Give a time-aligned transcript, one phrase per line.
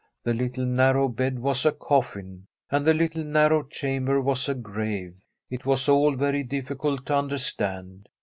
[0.23, 5.13] The little narrow bed was a coffin, and the little narrow chamber was a grave.
[5.51, 8.09] It was all very difficult to understand.